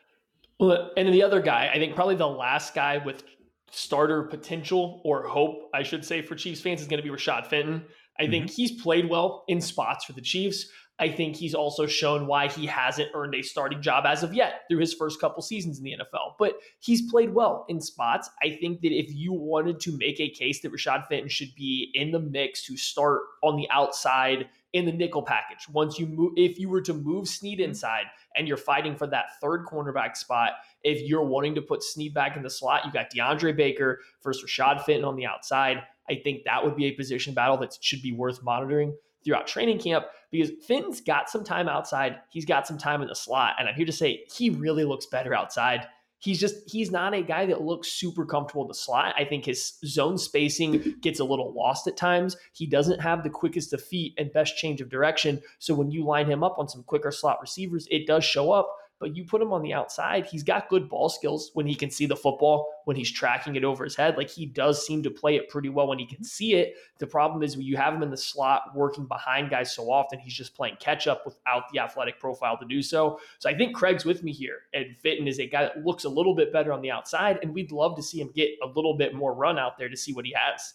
[0.60, 3.24] Well, and the other guy, I think probably the last guy with
[3.70, 7.46] starter potential or hope, I should say, for Chiefs fans is going to be Rashad
[7.46, 7.84] Fenton.
[8.18, 8.30] I mm-hmm.
[8.30, 10.68] think he's played well in spots for the Chiefs.
[11.00, 14.62] I think he's also shown why he hasn't earned a starting job as of yet
[14.68, 16.34] through his first couple seasons in the NFL.
[16.38, 18.30] But he's played well in spots.
[18.42, 21.90] I think that if you wanted to make a case that Rashad Fenton should be
[21.94, 26.32] in the mix to start on the outside in the nickel package, once you move,
[26.36, 27.70] if you were to move Sneed mm-hmm.
[27.70, 28.04] inside
[28.36, 30.52] and you're fighting for that third cornerback spot,
[30.84, 34.48] if you're wanting to put Sneed back in the slot, you got DeAndre Baker versus
[34.48, 35.82] Rashad Fenton on the outside.
[36.08, 39.78] I think that would be a position battle that should be worth monitoring throughout training
[39.78, 42.16] camp because Finn's got some time outside.
[42.30, 43.54] He's got some time in the slot.
[43.58, 45.86] And I'm here to say he really looks better outside.
[46.18, 49.14] He's just, he's not a guy that looks super comfortable in the slot.
[49.18, 52.36] I think his zone spacing gets a little lost at times.
[52.52, 55.42] He doesn't have the quickest of feet and best change of direction.
[55.58, 58.74] So when you line him up on some quicker slot receivers, it does show up
[58.98, 61.90] but you put him on the outside, he's got good ball skills when he can
[61.90, 64.16] see the football, when he's tracking it over his head.
[64.16, 66.74] Like he does seem to play it pretty well when he can see it.
[66.98, 70.18] The problem is when you have him in the slot working behind guys so often,
[70.18, 73.18] he's just playing catch up without the athletic profile to do so.
[73.38, 74.60] So I think Craig's with me here.
[74.72, 77.52] And Fenton is a guy that looks a little bit better on the outside, and
[77.52, 80.12] we'd love to see him get a little bit more run out there to see
[80.12, 80.74] what he has.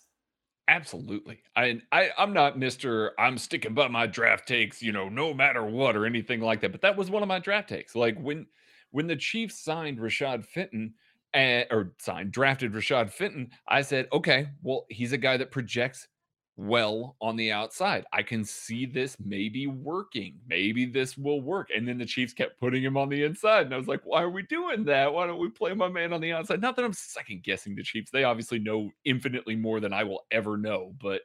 [0.69, 1.41] Absolutely.
[1.55, 3.09] I, I I'm not Mr.
[3.17, 6.71] I'm sticking by my draft takes, you know, no matter what or anything like that.
[6.71, 7.95] But that was one of my draft takes.
[7.95, 8.45] Like when
[8.91, 10.93] when the Chiefs signed Rashad Fenton
[11.33, 16.07] uh, or signed drafted Rashad Fenton, I said, okay, well, he's a guy that projects
[16.59, 18.05] well on the outside.
[18.11, 20.37] I can see this maybe working.
[20.45, 21.69] Maybe this will work.
[21.73, 23.65] And then the Chiefs kept putting him on the inside.
[23.65, 25.13] And I was like, why are we doing that?
[25.13, 26.59] Why don't we play my man on the outside?
[26.59, 28.11] Not that I'm second guessing the Chiefs.
[28.11, 30.93] They obviously know infinitely more than I will ever know.
[31.01, 31.21] But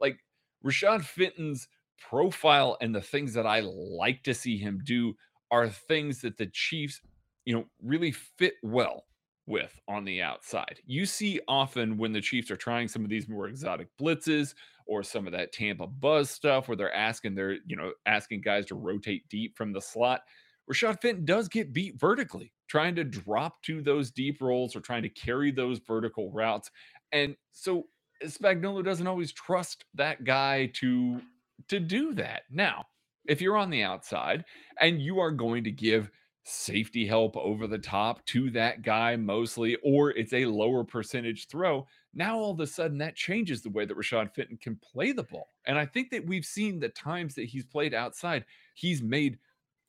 [0.00, 0.18] like
[0.64, 5.14] Rashad Fenton's profile and the things that I like to see him do
[5.52, 7.00] are things that the Chiefs,
[7.44, 9.04] you know, really fit well
[9.46, 10.80] with on the outside.
[10.86, 14.54] You see often when the Chiefs are trying some of these more exotic blitzes
[14.86, 18.66] or some of that Tampa buzz stuff where they're asking their, you know, asking guys
[18.66, 20.22] to rotate deep from the slot.
[20.70, 25.02] Rashad Fenton does get beat vertically, trying to drop to those deep rolls or trying
[25.02, 26.70] to carry those vertical routes.
[27.10, 27.86] And so
[28.24, 31.20] Spagnuolo doesn't always trust that guy to
[31.68, 32.42] to do that.
[32.50, 32.86] Now,
[33.26, 34.44] if you're on the outside
[34.80, 36.10] and you are going to give
[36.44, 41.86] safety help over the top to that guy mostly, or it's a lower percentage throw.
[42.14, 45.22] Now all of a sudden that changes the way that Rashad Fenton can play the
[45.22, 45.50] ball.
[45.66, 49.38] And I think that we've seen the times that he's played outside, he's made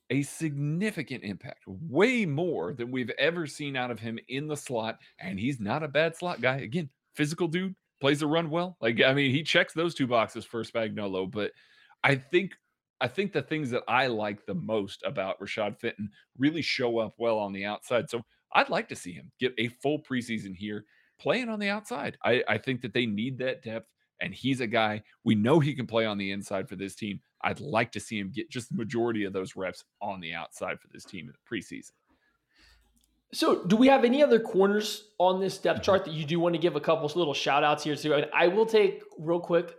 [0.10, 5.00] a significant impact, way more than we've ever seen out of him in the slot.
[5.20, 6.58] And he's not a bad slot guy.
[6.58, 8.78] Again, physical dude, plays the run well.
[8.80, 11.52] Like, I mean, he checks those two boxes for Spagnuolo, but
[12.04, 12.52] I think
[13.04, 17.16] I think the things that I like the most about Rashad Fenton really show up
[17.18, 18.10] well on the outside.
[18.10, 18.22] So
[18.54, 20.86] I'd like to see him get a full preseason here
[21.20, 22.18] playing on the outside.
[22.24, 23.90] I, I think that they need that depth,
[24.22, 27.20] and he's a guy we know he can play on the inside for this team.
[27.44, 30.80] I'd like to see him get just the majority of those reps on the outside
[30.80, 31.92] for this team in the preseason.
[33.34, 36.56] So, do we have any other corners on this depth chart that you do want
[36.56, 38.34] to give a couple little shout outs here to?
[38.34, 39.76] I will take real quick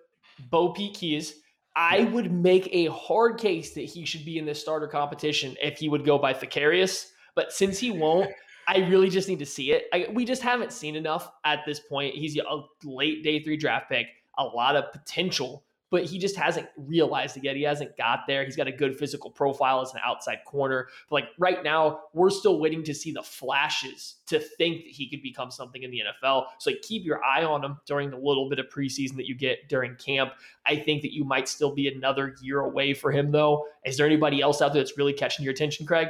[0.53, 1.37] BoPete Keyes.
[1.77, 5.79] I would make a hard case that he should be in this starter competition if
[5.79, 7.11] he would go by Thakarius.
[7.35, 8.31] But since he won't,
[8.69, 9.87] I really just need to see it.
[9.93, 12.15] I, we just haven't seen enough at this point.
[12.15, 14.07] He's a late day three draft pick,
[14.39, 15.64] a lot of potential
[15.95, 17.55] but he just hasn't realized it yet.
[17.55, 18.45] He hasn't got there.
[18.45, 20.89] He's got a good physical profile as an outside corner.
[21.09, 25.09] But like right now, we're still waiting to see the flashes to think that he
[25.09, 26.47] could become something in the NFL.
[26.59, 29.37] So like keep your eye on him during the little bit of preseason that you
[29.37, 30.33] get during camp.
[30.67, 33.65] I think that you might still be another year away for him though.
[33.87, 36.09] Is there anybody else out there that's really catching your attention, Craig?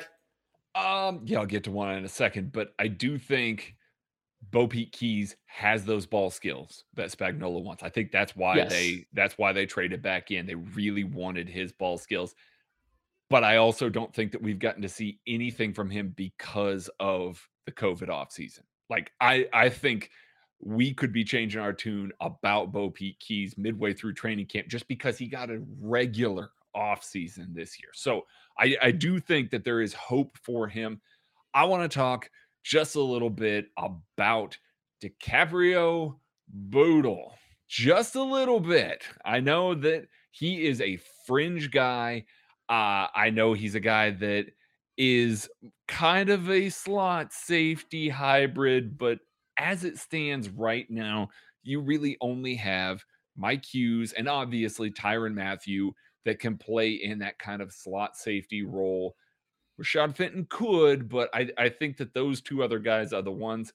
[0.74, 3.74] Um, yeah, I'll get to one in a second, but I do think
[4.50, 7.82] BoPete Keyes has those ball skills that Spagnuolo wants.
[7.82, 8.70] I think that's why yes.
[8.70, 10.46] they that's why they traded back in.
[10.46, 12.34] They really wanted his ball skills.
[13.30, 17.46] But I also don't think that we've gotten to see anything from him because of
[17.66, 18.62] the COVID offseason.
[18.90, 20.10] Like I I think
[20.60, 25.18] we could be changing our tune about BoPete Keyes midway through training camp just because
[25.18, 27.90] he got a regular offseason this year.
[27.92, 28.22] So
[28.58, 31.00] I, I do think that there is hope for him.
[31.52, 32.30] I want to talk
[32.64, 34.56] just a little bit about
[35.02, 36.16] DiCaprio
[36.48, 37.34] Bootle.
[37.68, 39.04] Just a little bit.
[39.24, 42.24] I know that he is a fringe guy.
[42.68, 44.46] Uh, I know he's a guy that
[44.96, 45.48] is
[45.88, 49.18] kind of a slot safety hybrid, but
[49.58, 51.28] as it stands right now,
[51.62, 53.04] you really only have
[53.36, 55.92] Mike Hughes and obviously Tyrann Mathieu
[56.24, 59.14] that can play in that kind of slot safety role.
[59.80, 63.72] Rashad Fenton could, but I, I think that those two other guys are the ones.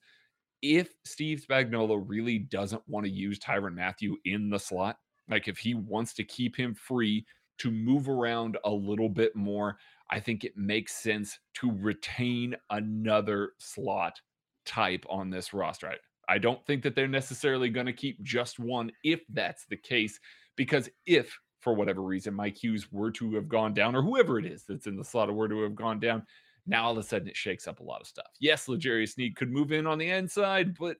[0.62, 4.98] If Steve Spagnuolo really doesn't want to use Tyrann Mathieu in the slot,
[5.28, 7.24] like if he wants to keep him free
[7.58, 9.78] to move around a little bit more,
[10.10, 14.20] I think it makes sense to retain another slot
[14.64, 15.88] type on this roster.
[15.88, 15.96] I,
[16.34, 20.18] I don't think that they're necessarily going to keep just one if that's the case,
[20.56, 24.46] because if for whatever reason, Mike Hughes were to have gone down, or whoever it
[24.46, 26.26] is that's in the slot of were to have gone down,
[26.66, 28.28] now all of a sudden it shakes up a lot of stuff.
[28.38, 30.96] Yes, L'Jarius Sneed could move in on the inside, but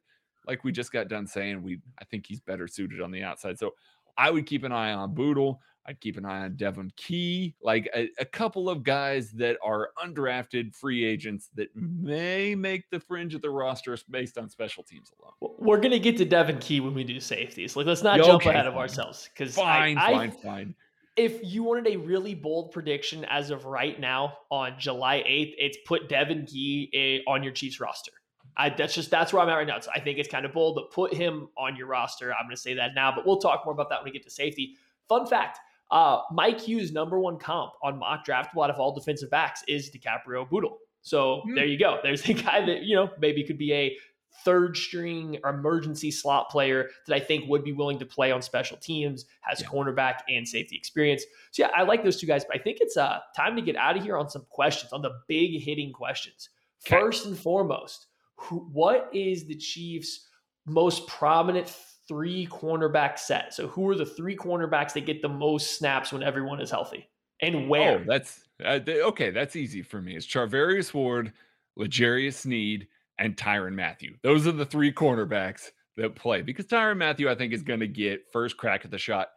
[0.46, 3.58] like we just got done saying, we I think he's better suited on the outside.
[3.58, 3.74] So
[4.16, 5.60] I would keep an eye on Bootle.
[5.86, 9.90] I'd keep an eye on Devon Key, like a, a, couple of guys that are
[10.04, 15.10] undrafted free agents that may make the fringe of the roster based on special teams
[15.18, 15.54] alone.
[15.58, 17.76] We're gonna get to Devon Key when we do safeties.
[17.76, 18.66] Like, let's not jump ahead fine.
[18.66, 20.74] of ourselves because fine, I, fine, I, fine.
[21.16, 25.78] If you wanted a really bold prediction as of right now on July 8th, it's
[25.86, 28.12] put Devon Key eh, on your Chiefs roster.
[28.56, 29.80] I, that's just that's where I'm at right now.
[29.80, 32.32] So I think it's kind of bold, but put him on your roster.
[32.34, 34.22] I'm going to say that now, but we'll talk more about that when we get
[34.24, 34.76] to safety.
[35.08, 35.58] Fun fact:
[35.90, 40.78] uh, Mike Hughes' number one comp on Mockdraftable of all defensive backs is DiCaprio Bootle.
[41.02, 41.54] So mm.
[41.54, 41.98] there you go.
[42.02, 43.96] There's a guy that, you know, maybe could be a
[44.44, 48.40] third string or emergency slot player that I think would be willing to play on
[48.42, 49.68] special teams, has yeah.
[49.68, 51.24] cornerback and safety experience.
[51.50, 53.76] So yeah, I like those two guys, but I think it's uh, time to get
[53.76, 56.50] out of here on some questions, on the big hitting questions.
[56.86, 57.00] Okay.
[57.00, 60.28] First and foremost, who, what is the Chiefs'
[60.64, 61.68] most prominent
[62.10, 63.54] three cornerback set.
[63.54, 67.08] So who are the three cornerbacks that get the most snaps when everyone is healthy?
[67.40, 68.00] And where?
[68.00, 69.30] Oh, that's uh, okay.
[69.30, 70.16] That's easy for me.
[70.16, 71.32] It's Charvarius Ward,
[71.76, 72.88] L'Jarius Sneed,
[73.18, 74.16] and Tyrann Mathieu.
[74.24, 77.86] Those are the three cornerbacks that play because Tyrann Mathieu, I think, is going to
[77.86, 79.28] get first crack at the shot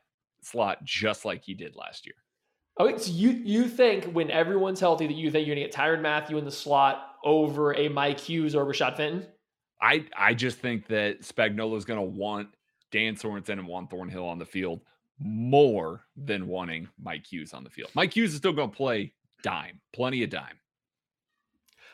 [0.42, 2.16] slot just like he did last year.
[2.80, 5.80] Okay, so you you think when everyone's healthy that you think you're going to get
[5.80, 9.28] Tyrann Mathieu in the slot over a Mike Hughes or Rashad Fenton?
[9.80, 12.50] I I just think that Spagnuolo is going to want
[12.94, 14.82] Dan Sorensen and Juan Thornhill on the field
[15.20, 17.90] more than wanting Mike Hughes on the field.
[17.96, 20.60] Mike Hughes is still going to play dime, plenty of dime.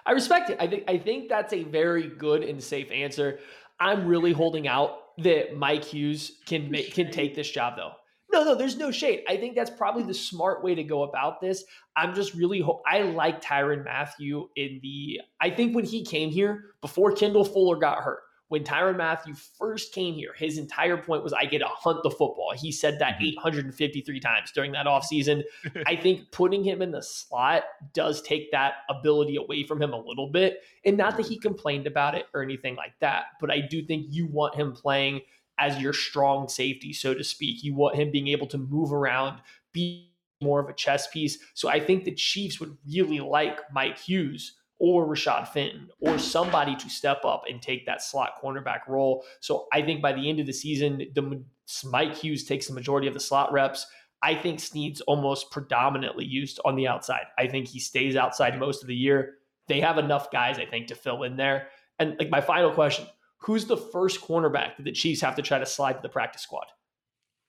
[0.06, 0.58] I respect it.
[0.60, 3.40] I think I think that's a very good and safe answer.
[3.80, 7.94] I'm really holding out that Mike Hughes can make, can take this job though.
[8.32, 9.24] No, no, there's no shade.
[9.28, 11.64] I think that's probably the smart way to go about this.
[11.96, 16.30] I'm just really ho- I like Tyrann Mathieu in the I think when he came
[16.30, 18.20] here before Kendall Fuller got hurt,
[18.50, 22.10] when Tyrann Mathieu first came here, his entire point was I get to hunt the
[22.10, 22.52] football.
[22.56, 23.40] He said that mm-hmm.
[23.40, 25.44] 853 times during that offseason.
[25.86, 30.00] I think putting him in the slot does take that ability away from him a
[30.00, 30.64] little bit.
[30.84, 34.08] And not that he complained about it or anything like that, but I do think
[34.10, 35.22] you want him playing
[35.60, 37.64] as your strong safety, so to speak.
[37.64, 39.42] You want him being able to move around,
[39.74, 40.10] be
[40.42, 41.38] more of a chess piece.
[41.54, 46.76] So I think the Chiefs would really like Mike Hughes or Rashad Fenton or somebody
[46.76, 49.24] to step up and take that slot cornerback role.
[49.42, 51.44] So I think by the end of the season, the
[51.86, 53.86] Mike Hughes takes the majority of the slot reps.
[54.22, 57.26] I think Sneed's almost predominantly used on the outside.
[57.38, 59.36] I think he stays outside most of the year.
[59.68, 61.68] They have enough guys, I think, to fill in there.
[62.00, 63.06] And like my final question,
[63.38, 66.42] who's the first cornerback that the Chiefs have to try to slide to the practice
[66.42, 66.66] squad?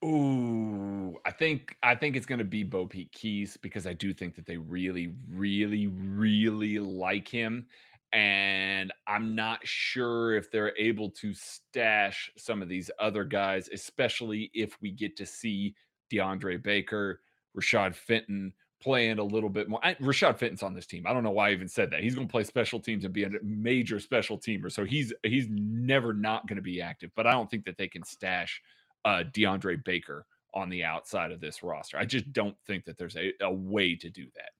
[0.02, 4.34] Ooh, I think I think it's going to be BoPete Keyes because I do think
[4.36, 7.66] that they really, really, really like him,
[8.10, 14.50] and I'm not sure if they're able to stash some of these other guys, especially
[14.54, 15.74] if we get to see
[16.10, 17.20] DeAndre Baker,
[17.54, 19.84] Rashad Fenton playing a little bit more.
[19.84, 21.06] I, Rashad Fenton's on this team.
[21.06, 22.00] I don't know why I even said that.
[22.00, 25.46] He's going to play special teams and be a major special teamer, so he's he's
[25.50, 27.10] never not going to be active.
[27.14, 28.62] But I don't think that they can stash
[29.04, 31.96] uh, DeAndre Baker on the outside of this roster.
[31.96, 34.50] I just don't think that there's a, a way to do that.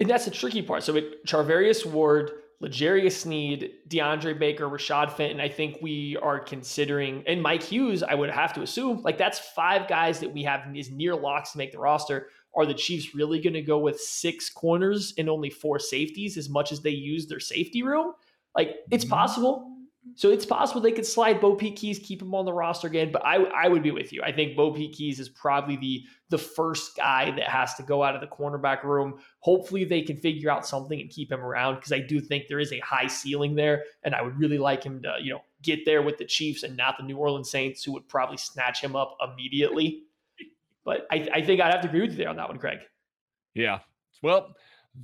[0.00, 0.82] And that's the tricky part.
[0.82, 2.30] So with Charvarius Ward,
[2.60, 8.14] L'Jarius Sneed, DeAndre Baker, Rashad Fenton, I think we are considering, and Mike Hughes, I
[8.14, 11.58] would have to assume, like that's five guys that we have is near locks to
[11.58, 12.28] make the roster.
[12.54, 16.48] Are the Chiefs really going to go with six corners and only four safeties as
[16.48, 18.12] much as they use their safety room?
[18.54, 19.14] Like it's mm-hmm.
[19.14, 19.76] possible.
[20.16, 23.10] So it's possible they could slide BoPete Keyes, keep him on the roster again.
[23.12, 24.22] But I, I would be with you.
[24.22, 28.14] I think BoPete Keyes is probably the the first guy that has to go out
[28.14, 29.18] of the cornerback room.
[29.40, 32.60] Hopefully they can figure out something and keep him around because I do think there
[32.60, 35.84] is a high ceiling there, and I would really like him to you know get
[35.84, 38.96] there with the Chiefs and not the New Orleans Saints, who would probably snatch him
[38.96, 40.04] up immediately.
[40.84, 42.78] But I, I think I'd have to agree with you there on that one, Craig.
[43.54, 43.80] Yeah.
[44.22, 44.54] Well,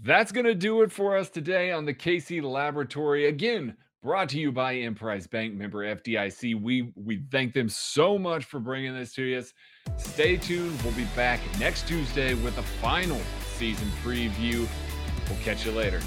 [0.02, 3.26] that's going to do it for us today on the KC Laboratory.
[3.26, 6.60] Again, brought to you by Emprise Bank member FDIC.
[6.60, 9.52] We we thank them so much for bringing this to us.
[9.96, 10.80] Stay tuned.
[10.82, 13.20] We'll be back next Tuesday with a final
[13.56, 14.66] season preview.
[15.28, 16.00] We'll catch you later.